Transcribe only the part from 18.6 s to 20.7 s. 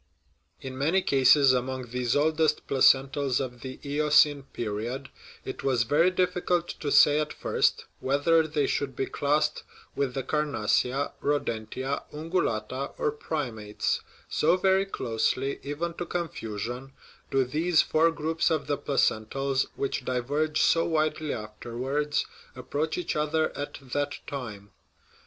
the placentals, which diverge